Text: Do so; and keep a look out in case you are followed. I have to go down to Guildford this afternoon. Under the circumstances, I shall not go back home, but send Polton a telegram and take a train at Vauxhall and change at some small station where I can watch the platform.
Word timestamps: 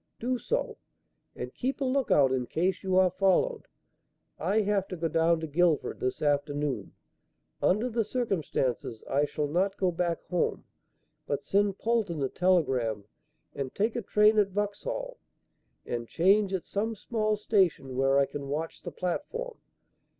Do 0.19 0.39
so; 0.39 0.77
and 1.35 1.53
keep 1.53 1.79
a 1.79 1.83
look 1.85 2.09
out 2.09 2.31
in 2.31 2.47
case 2.47 2.81
you 2.81 2.97
are 2.97 3.11
followed. 3.11 3.67
I 4.39 4.61
have 4.61 4.87
to 4.87 4.97
go 4.97 5.07
down 5.09 5.39
to 5.41 5.45
Guildford 5.47 5.99
this 5.99 6.23
afternoon. 6.23 6.93
Under 7.61 7.87
the 7.87 8.03
circumstances, 8.03 9.03
I 9.07 9.25
shall 9.25 9.45
not 9.45 9.77
go 9.77 9.91
back 9.91 10.23
home, 10.23 10.63
but 11.27 11.43
send 11.45 11.77
Polton 11.77 12.19
a 12.23 12.29
telegram 12.29 13.05
and 13.53 13.75
take 13.75 13.95
a 13.95 14.01
train 14.01 14.39
at 14.39 14.47
Vauxhall 14.49 15.19
and 15.85 16.07
change 16.07 16.51
at 16.51 16.65
some 16.65 16.95
small 16.95 17.37
station 17.37 17.95
where 17.95 18.17
I 18.17 18.25
can 18.25 18.47
watch 18.49 18.81
the 18.81 18.91
platform. 18.91 19.59